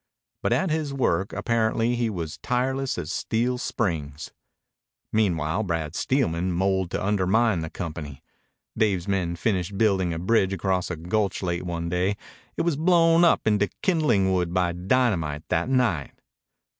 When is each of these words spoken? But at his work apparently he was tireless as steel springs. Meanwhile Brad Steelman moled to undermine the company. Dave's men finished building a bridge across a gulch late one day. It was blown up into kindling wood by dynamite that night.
But 0.41 0.51
at 0.51 0.71
his 0.71 0.91
work 0.95 1.31
apparently 1.31 1.93
he 1.93 2.09
was 2.09 2.39
tireless 2.39 2.97
as 2.97 3.11
steel 3.11 3.59
springs. 3.59 4.31
Meanwhile 5.13 5.61
Brad 5.61 5.93
Steelman 5.93 6.53
moled 6.53 6.89
to 6.89 7.05
undermine 7.05 7.59
the 7.59 7.69
company. 7.69 8.23
Dave's 8.75 9.07
men 9.07 9.35
finished 9.35 9.77
building 9.77 10.11
a 10.11 10.17
bridge 10.17 10.53
across 10.53 10.89
a 10.89 10.95
gulch 10.95 11.43
late 11.43 11.67
one 11.67 11.87
day. 11.87 12.17
It 12.57 12.63
was 12.63 12.77
blown 12.77 13.23
up 13.23 13.45
into 13.45 13.69
kindling 13.83 14.33
wood 14.33 14.55
by 14.55 14.71
dynamite 14.73 15.43
that 15.49 15.69
night. 15.69 16.19